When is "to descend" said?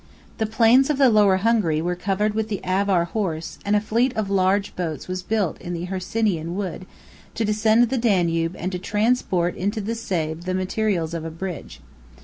7.35-7.87